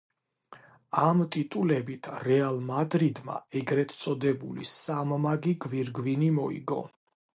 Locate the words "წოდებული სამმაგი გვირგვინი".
4.05-6.33